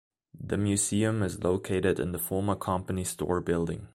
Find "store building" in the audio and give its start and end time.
3.03-3.87